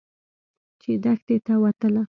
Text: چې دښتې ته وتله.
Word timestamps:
چې 0.81 0.91
دښتې 1.03 1.35
ته 1.45 1.53
وتله. 1.61 1.99